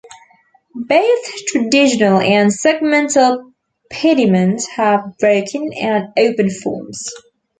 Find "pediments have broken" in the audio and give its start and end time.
3.91-5.71